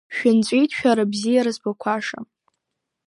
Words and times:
Шәынҵәеит 0.15 0.71
шәара 0.77 1.03
бзиара 1.11 1.51
збақәаша! 1.55 2.19